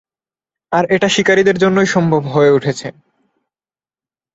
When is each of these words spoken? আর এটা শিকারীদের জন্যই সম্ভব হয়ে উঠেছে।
আর 0.71 0.83
এটা 0.89 1.07
শিকারীদের 1.09 1.57
জন্যই 1.57 1.89
সম্ভব 1.95 2.21
হয়ে 2.25 2.51
উঠেছে। 2.51 2.87